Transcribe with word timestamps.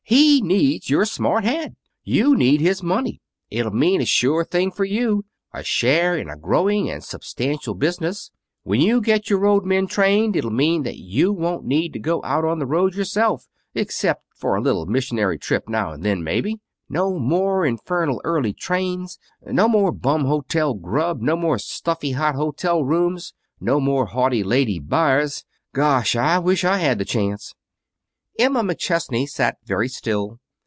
He 0.03 0.41
needs 0.41 0.89
your 0.89 1.05
smart 1.05 1.45
head. 1.45 1.77
You 2.03 2.35
need 2.35 2.59
his 2.59 2.83
money. 2.83 3.21
It'll 3.49 3.71
mean 3.71 4.01
a 4.01 4.05
sure 4.05 4.43
thing 4.43 4.69
for 4.69 4.83
you 4.83 5.23
a 5.53 5.63
share 5.63 6.17
in 6.17 6.27
a 6.27 6.35
growing 6.35 6.89
and 6.89 7.01
substantial 7.01 7.75
business. 7.75 8.29
When 8.63 8.81
you 8.81 8.99
get 8.99 9.29
your 9.29 9.39
road 9.39 9.63
men 9.63 9.87
trained 9.87 10.35
it'll 10.35 10.51
mean 10.51 10.83
that 10.83 10.97
you 10.97 11.31
won't 11.31 11.63
need 11.63 11.93
to 11.93 11.99
go 11.99 12.21
out 12.25 12.43
on 12.43 12.59
the 12.59 12.65
road 12.65 12.93
yourself, 12.93 13.47
except 13.73 14.25
for 14.35 14.57
a 14.57 14.61
little 14.61 14.85
missionary 14.85 15.37
trip 15.37 15.69
now 15.69 15.93
and 15.93 16.03
then, 16.03 16.25
maybe. 16.25 16.59
No 16.89 17.17
more 17.17 17.65
infernal 17.65 18.19
early 18.25 18.51
trains, 18.51 19.17
no 19.45 19.69
more 19.69 19.93
bum 19.93 20.25
hotel 20.25 20.73
grub, 20.73 21.21
no 21.21 21.37
more 21.37 21.57
stuffy, 21.57 22.11
hot 22.11 22.35
hotel 22.35 22.83
rooms, 22.83 23.33
no 23.61 23.79
more 23.79 24.07
haughty 24.07 24.43
lady 24.43 24.77
buyers 24.77 25.45
gosh, 25.73 26.17
I 26.17 26.37
wish 26.39 26.65
I 26.65 26.79
had 26.79 26.97
the 26.97 27.05
chance!" 27.05 27.53
Emma 28.39 28.61
McChesney 28.63 29.27
sat 29.29 29.57
very 29.67 29.89
still. 29.89 30.39